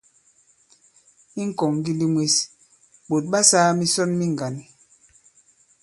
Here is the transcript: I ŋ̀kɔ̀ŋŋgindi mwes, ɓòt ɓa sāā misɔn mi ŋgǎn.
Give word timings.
I 1.41 1.43
ŋ̀kɔ̀ŋŋgindi 1.49 2.05
mwes, 2.13 2.35
ɓòt 3.07 3.25
ɓa 3.31 3.39
sāā 3.49 3.69
misɔn 3.79 4.11
mi 4.19 4.25
ŋgǎn. 4.33 4.55